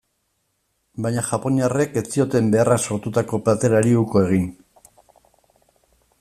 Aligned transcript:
Baina 1.05 1.23
japoniarrek 1.27 1.93
ez 2.01 2.05
zioten 2.15 2.49
beharrak 2.57 2.81
sortutako 2.87 3.43
plater 3.49 3.79
hari 3.81 3.95
uko 4.07 4.27
egin. 4.27 4.53